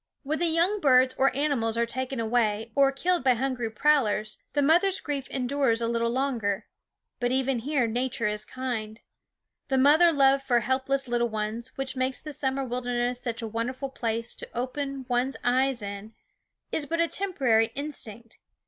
[0.23, 4.63] When the young birds or animals are taken away, or killed by hungry prowlers, the
[4.63, 6.65] mother's grief endures a little longer.
[7.19, 8.99] But even here Nature is kind.
[9.67, 13.89] The mother love for helpless little ones, which makes the summer wilderness such a wonderful
[13.89, 16.15] place to open one's eyes in,
[16.71, 18.39] is but a temporary instinct.